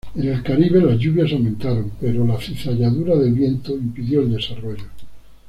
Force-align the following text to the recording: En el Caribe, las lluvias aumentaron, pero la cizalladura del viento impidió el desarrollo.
En 0.15 0.27
el 0.27 0.41
Caribe, 0.41 0.81
las 0.81 0.97
lluvias 0.97 1.31
aumentaron, 1.31 1.91
pero 2.01 2.25
la 2.25 2.39
cizalladura 2.39 3.15
del 3.17 3.33
viento 3.33 3.73
impidió 3.73 4.21
el 4.23 4.31
desarrollo. 4.33 4.85